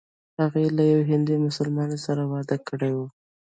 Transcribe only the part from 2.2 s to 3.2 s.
واده کړی و.